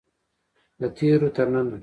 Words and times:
له 0.79 0.87
تیرو 0.97 1.29
تر 1.35 1.47
ننه. 1.53 1.77